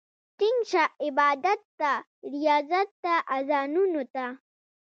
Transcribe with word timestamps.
ټينګ 0.37 0.59
شه 0.71 0.83
عبادت 1.05 1.61
ته، 1.79 1.91
رياضت 2.33 2.89
ته، 3.03 3.13
اذانونو 3.35 4.03
ته 4.15 4.25